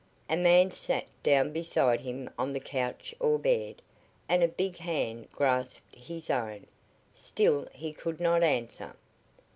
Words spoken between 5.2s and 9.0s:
grasped his own. Still he could not answer.